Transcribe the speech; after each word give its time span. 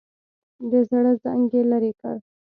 د 0.69 0.71
زړه 0.89 1.11
زنګ 1.23 1.45
یې 1.55 1.61
لرې 1.71 1.91
کړ. 1.99 2.15